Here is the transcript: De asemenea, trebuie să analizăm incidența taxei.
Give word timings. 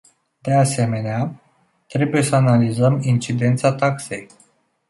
De 0.41 0.53
asemenea, 0.55 1.41
trebuie 1.87 2.21
să 2.21 2.35
analizăm 2.35 2.99
incidența 3.01 3.73
taxei. 3.73 4.27